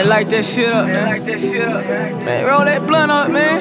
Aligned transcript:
Man, 0.00 0.08
light 0.08 0.28
that 0.30 0.46
shit 0.46 0.72
up, 0.72 0.86
man. 0.86 2.24
Man, 2.24 2.46
roll 2.46 2.64
that 2.64 2.86
blunt 2.86 3.12
up, 3.12 3.30
man. 3.30 3.60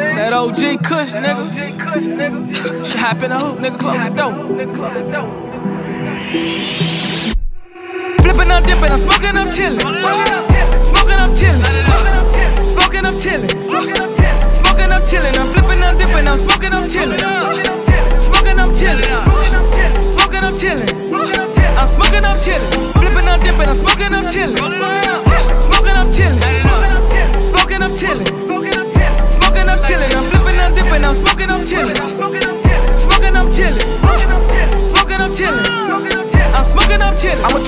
It's 0.00 0.12
that 0.12 0.32
OG 0.32 0.80
Kush, 0.82 1.12
nigga. 1.12 1.44
Shit 2.86 2.96
hop 2.96 3.22
in 3.22 3.28
the 3.28 3.38
hoop, 3.38 3.58
nigga. 3.60 3.76
Close 3.76 4.00
the 4.00 4.08
door. 4.16 4.32
Flipping, 8.24 8.50
I'm 8.50 8.62
dipping, 8.64 8.92
I'm 8.92 8.96
smoking, 8.96 9.36
I'm 9.36 9.50
chilling. 9.52 9.84
Smoking, 10.88 11.20
I'm 11.20 11.36
chilling. 11.36 11.60
Smoking, 12.64 13.04
I'm 13.04 13.18
chilling. 13.20 13.52
Smoking, 14.48 14.88
I'm 14.88 15.04
chilling. 15.04 15.36
I'm 15.36 15.48
flipping, 15.52 15.82
I'm 15.84 15.98
dipping, 16.00 16.28
I'm 16.28 16.38
smoking, 16.38 16.72
I'm 16.72 16.88
chilling. 16.88 17.20
Smoking, 18.16 18.56
I'm 18.56 18.72
chilling. 18.72 19.04
Smoking, 20.08 20.44
I'm 20.48 20.56
chilling. 20.56 20.88
I'm 21.76 21.86
smoking, 21.86 22.24
I'm 22.24 22.40
chilling. 22.40 22.88
Flipping, 22.96 23.28
I'm 23.28 23.40
dipping, 23.44 23.68
I'm 23.68 23.74
smoking, 23.76 24.14
I'm 24.16 24.26
chilling. 24.26 24.77
I'm 31.08 31.14
smoking, 31.14 31.48
I'm 31.48 31.64
chilling. 31.64 31.96
Smoking, 32.98 33.34
I'm 33.34 33.50
chilling. 33.50 34.07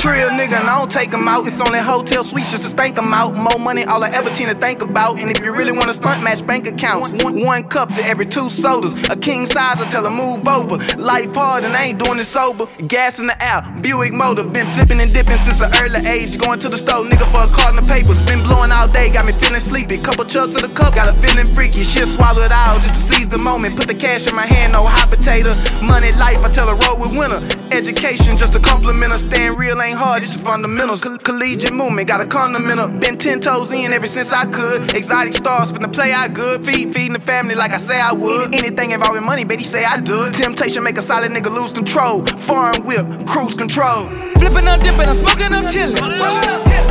Trill 0.01 0.31
nigga 0.31 0.57
and 0.57 0.67
I 0.67 0.79
don't 0.79 0.91
take 0.91 1.11
them 1.11 1.29
out. 1.29 1.47
It's 1.47 1.61
only 1.61 1.79
hotel 1.79 2.25
suites 2.25 2.51
just 2.51 2.63
to 2.63 2.71
stank 2.71 2.97
them 2.97 3.13
out. 3.13 3.37
More 3.37 3.59
money, 3.59 3.85
all 3.85 4.03
I 4.03 4.09
ever 4.11 4.31
tend 4.31 4.51
to 4.51 4.57
think 4.57 4.81
about. 4.81 5.21
And 5.21 5.31
if 5.31 5.45
you 5.45 5.53
really 5.55 5.73
wanna 5.73 5.93
stunt, 5.93 6.25
match 6.25 6.45
bank 6.47 6.67
accounts. 6.67 7.13
One 7.23 7.65
cup 7.65 7.93
to 7.95 8.03
every 8.03 8.25
two 8.25 8.49
sodas. 8.49 8.95
A 9.11 9.17
king 9.17 9.45
size, 9.45 9.81
I 9.81 9.87
tell 9.89 10.05
her 10.05 10.11
move 10.11 10.49
over. 10.49 10.79
Life 10.97 11.35
hard 11.35 11.65
and 11.65 11.77
I 11.77 11.93
ain't 11.93 11.99
doing 12.03 12.19
it 12.19 12.25
sober. 12.25 12.67
Gas 12.89 13.21
in 13.21 13.27
the 13.27 13.37
air, 13.45 13.61
Buick 13.83 14.15
motor. 14.15 14.45
Been 14.45 14.67
flipping 14.73 15.01
and 15.01 15.13
dipping 15.13 15.37
since 15.37 15.61
an 15.61 15.71
early 15.83 16.01
age. 16.09 16.39
Going 16.39 16.59
to 16.61 16.71
the 16.71 16.79
store, 16.79 17.05
nigga, 17.05 17.31
for 17.31 17.45
a 17.45 17.53
carton 17.55 17.79
of 17.79 17.87
papers. 17.87 18.25
Been 18.27 18.43
blowing 18.43 18.73
all 18.73 18.89
day, 18.89 19.11
got 19.11 19.27
me 19.27 19.33
feeling 19.33 19.61
sleepy. 19.61 19.99
Couple 19.99 20.25
chugs 20.25 20.57
of 20.57 20.63
the 20.63 20.73
cup, 20.73 20.95
got 20.95 21.09
a 21.09 21.15
feeling 21.21 21.49
freaky. 21.55 21.85
Shit 21.85 22.09
swallow 22.09 22.41
it 22.41 22.53
all 22.53 22.79
just 22.79 22.95
to 22.97 23.15
seize 23.15 23.29
the 23.29 23.39
moment. 23.39 23.77
Put 23.77 23.87
the 23.87 23.95
cash 23.95 24.27
in 24.27 24.35
my 24.35 24.47
hand, 24.47 24.73
no 24.73 24.87
hot 24.87 25.11
potato. 25.11 25.55
Money, 25.85 26.13
life, 26.13 26.43
I 26.43 26.49
tell 26.51 26.69
her 26.69 26.77
roll 26.87 26.99
with 27.01 27.13
winner. 27.17 27.60
Education, 27.73 28.37
just 28.37 28.55
a 28.57 28.59
compliment 28.61 29.13
of 29.13 29.21
staying 29.21 29.55
real 29.55 29.81
ain't 29.81 29.97
hard, 29.97 30.23
it's 30.23 30.33
just 30.33 30.45
fundamentals. 30.45 31.03
Co- 31.05 31.17
collegiate 31.19 31.73
movement, 31.73 32.09
got 32.09 32.21
a 32.21 32.27
condiment 32.27 32.81
of 32.81 32.99
been 33.01 33.17
ten 33.17 33.41
toes 33.41 33.71
in 33.73 33.93
ever 33.93 34.07
since 34.07 34.33
I 34.33 34.45
could. 34.45 34.95
Exotic 34.95 35.33
stars 35.35 35.73
finna 35.73 35.93
play 35.93 36.13
I 36.13 36.29
good. 36.29 36.65
Feed, 36.65 36.93
feeding 36.93 37.13
the 37.13 37.21
family 37.21 37.55
like 37.55 37.71
I 37.71 37.77
say 37.79 38.01
I 38.01 38.13
would. 38.13 38.55
Anything 38.55 38.91
involving 38.91 39.25
money, 39.25 39.45
baby, 39.45 39.63
say 39.63 39.85
I 39.85 40.01
do. 40.01 40.31
Temptation 40.33 40.83
make 40.83 40.99
a 40.99 41.03
solid 41.03 41.31
nigga 41.31 41.55
lose 41.55 41.71
control. 41.73 42.27
Foreign 42.27 42.83
whip, 42.85 43.07
cruise 43.27 43.55
control. 43.55 44.09
Flipping, 44.39 44.67
I'm 44.67 44.81
dipping, 44.81 45.09
I'm 45.09 45.15
smoking, 45.15 45.53
I'm 45.53 45.65
chillin'. 45.65 45.97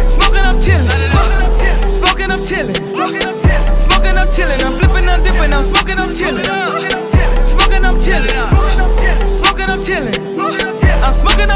Smoking, 0.10 0.44
I'm 0.44 0.58
chillin'. 0.58 1.94
Smoking, 1.94 2.32
I'm 2.32 2.40
chillin'. 2.40 3.76
Smoking, 3.76 4.18
I'm 4.18 4.28
chillin'. 4.30 4.66
I'm 4.66 4.74
flipping, 4.74 5.10
I'm 5.10 5.24
dipping, 5.24 5.54
I'm 5.54 5.64
smoking, 5.64 5.98
I'm 6.00 6.10
chillin'. 6.10 6.59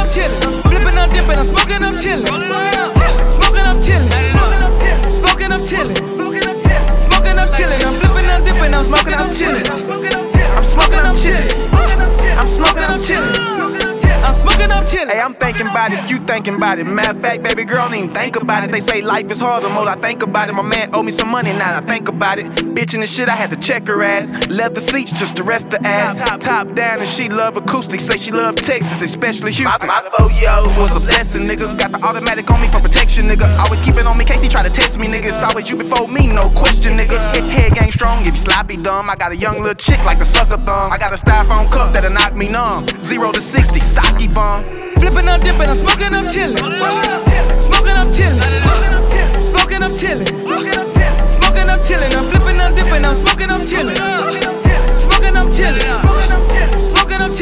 I'm 0.03 0.09
chillin'. 0.09 0.61
Flipping, 0.63 0.97
I'm 0.97 1.09
dipping, 1.11 1.39
I'm 1.39 1.45
smoking, 1.45 1.81
I'm 1.81 1.95
chillin'. 1.95 2.27
Smoking, 3.31 3.63
I'm 3.63 3.79
chillin'. 3.79 5.15
Smoking, 5.15 5.51
I'm 5.53 5.61
chillin'. 5.63 6.97
Smoking, 6.97 7.37
I'm 7.39 7.47
chillin'. 7.47 7.85
I'm 7.87 7.93
flipping, 7.93 8.25
I'm 8.25 8.43
dipping, 8.43 8.73
I'm 8.73 8.79
Smoking, 8.79 9.13
I'm 9.13 9.29
chillin'. 9.29 9.63
I'm 10.57 10.61
smoking, 10.61 10.99
I'm 10.99 11.15
chillin'. 11.15 12.37
I'm 12.37 12.47
smoking, 12.47 12.83
I'm 12.83 12.99
chillin'. 12.99 13.63
I'm 14.23 14.33
smoking, 14.33 14.71
I'm 14.71 14.85
chillin'. 14.85 15.09
Hey, 15.09 15.21
I'm 15.21 15.33
thinking 15.33 15.67
about 15.67 15.93
it, 15.93 16.09
you 16.09 16.17
thinking 16.19 16.55
about 16.55 16.79
it. 16.79 16.87
Matter 16.87 17.11
of 17.11 17.21
fact, 17.21 17.43
baby 17.43 17.63
girl, 17.63 17.87
don't 17.87 17.95
even 17.95 18.09
think 18.09 18.41
about 18.41 18.63
it. 18.63 18.71
They 18.71 18.79
say 18.79 19.01
life 19.01 19.29
is 19.31 19.39
hard, 19.39 19.63
the 19.63 19.69
more 19.69 19.87
I 19.87 19.95
think 19.95 20.23
about 20.23 20.49
it. 20.49 20.53
My 20.53 20.61
man 20.63 20.89
owe 20.93 21.03
me 21.03 21.11
some 21.11 21.29
money 21.29 21.51
now, 21.53 21.77
I 21.77 21.81
think 21.81 22.09
about 22.09 22.39
it. 22.39 22.45
Bitch 22.75 22.93
in 22.93 23.01
the 23.01 23.07
shit, 23.07 23.29
I 23.29 23.35
had 23.35 23.49
to 23.51 23.57
check 23.57 23.87
her 23.87 24.01
ass. 24.01 24.47
Leather 24.47 24.79
seats 24.79 25.11
just 25.11 25.35
to 25.37 25.43
rest 25.43 25.71
the 25.71 25.85
ass. 25.85 26.17
Top 26.39 26.73
down, 26.73 26.99
and 26.99 27.07
she 27.07 27.29
love 27.29 27.55
acoustics. 27.73 28.05
Say 28.05 28.17
she 28.17 28.31
love 28.31 28.55
Texas, 28.55 29.01
especially 29.01 29.51
Houston. 29.51 29.87
My, 29.87 30.01
my 30.19 30.29
yo 30.39 30.67
was 30.77 30.95
a 30.95 30.99
blessing, 30.99 31.47
nigga. 31.47 31.77
Got 31.79 31.91
the 31.91 32.03
automatic 32.03 32.49
on 32.51 32.61
me 32.61 32.67
for 32.67 32.79
protection, 32.79 33.27
nigga. 33.27 33.47
Always 33.57 33.81
keep 33.81 33.95
it 33.95 34.05
on 34.05 34.17
me, 34.17 34.25
case 34.25 34.43
he 34.43 34.49
try 34.49 34.61
to 34.61 34.69
test 34.69 34.99
me, 34.99 35.07
nigga. 35.07 35.33
It's 35.33 35.43
always 35.43 35.69
you 35.69 35.77
before 35.77 36.07
me, 36.07 36.27
no 36.27 36.49
question, 36.51 36.97
nigga. 36.97 37.17
Head, 37.33 37.49
head 37.49 37.73
game 37.73 37.91
strong, 37.91 38.21
if 38.21 38.27
you 38.27 38.35
sloppy 38.37 38.77
dumb. 38.77 39.09
I 39.09 39.15
got 39.15 39.31
a 39.31 39.35
young 39.35 39.57
little 39.59 39.73
chick 39.73 40.03
like 40.05 40.19
a 40.19 40.25
sucker 40.25 40.57
thumb. 40.57 40.91
I 40.91 40.97
got 40.97 41.13
a 41.13 41.17
styrofoam 41.17 41.71
cup 41.71 41.93
that'll 41.93 42.11
knock 42.11 42.35
me 42.35 42.47
numb. 42.47 42.87
Zero 43.03 43.31
to 43.31 43.41
60, 43.41 43.79
sake 43.79 44.33
bomb. 44.33 44.63
Flipping, 44.99 45.27
I'm 45.27 45.39
dipping, 45.41 45.69
I'm 45.69 45.75
smoking, 45.75 46.13
I'm 46.13 46.25
chillin'. 46.25 46.57
Smoking, 47.61 47.97
I'm 47.97 48.09
chillin'. 48.09 49.45
Smoking, 49.45 49.83
I'm 49.83 49.93
chillin'. 49.93 50.27
Smoking, 51.27 51.69
I'm 51.69 51.79
chillin'. 51.79 52.15
I'm 52.15 52.25
flipping, 52.25 52.59
I'm 52.59 52.75
dipping, 52.75 53.05
I'm 53.05 53.15
smoking, 53.15 53.49
I'm 53.49 53.61
chillin'. 53.61 54.42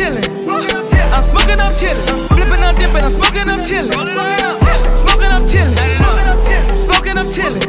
Chillin'. 0.01 1.13
I'm 1.13 1.21
smoking, 1.23 1.59
I'm 1.59 1.73
chillin'. 1.73 2.27
Flipping, 2.27 2.63
I'm 2.63 2.75
dipping, 2.75 3.03
I'm 3.03 3.09
smoking, 3.09 3.49
I'm 3.49 3.61
chillin'. 3.61 3.93
Smoking, 4.97 5.31
I'm 5.31 5.45
chillin'. 5.45 6.81
Smoking, 6.81 7.17
I'm 7.17 7.27
chillin'. 7.29 7.61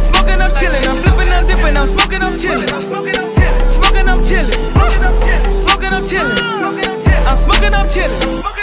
Smoking, 0.00 0.40
I'm 0.40 0.52
chillin'. 0.52 0.86
I'm 0.90 0.96
flipping, 1.02 1.28
I'm 1.28 1.46
dipping, 1.46 1.76
I'm 1.76 1.86
smoking, 1.86 2.22
I'm 2.22 2.34
chillin'. 2.34 2.68
Smoking, 3.70 4.08
I'm 4.08 4.20
chillin'. 4.22 5.58
Smoking, 5.58 5.92
I'm 5.92 6.04
chillin'. 6.04 7.26
I'm 7.26 7.36
smoking, 7.36 7.74
I'm 7.74 7.88
chillin'. 7.88 8.57